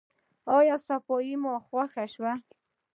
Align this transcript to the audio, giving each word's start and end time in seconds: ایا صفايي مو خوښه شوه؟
ایا 0.57 0.75
صفايي 0.87 1.33
مو 1.41 1.53
خوښه 1.65 2.05
شوه؟ 2.13 2.33